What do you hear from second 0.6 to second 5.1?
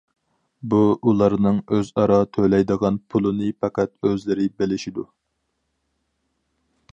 بۇ ئۇلارنىڭ ئۆزئارا تۆلەيدىغان پۇلىنى پەقەت ئۆزلىرى بىلىشىدۇ.